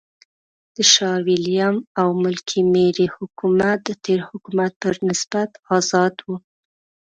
د 0.75 0.77
شاه 0.93 1.19
وېلیم 1.25 1.75
او 1.99 2.07
ملکې 2.23 2.59
مېري 2.73 3.07
حکومت 3.15 3.77
د 3.87 3.89
تېر 4.03 4.19
حکومت 4.29 4.71
پر 4.81 4.95
نسبت 5.09 5.49
آزاد 5.77 6.15
و. 6.21 6.27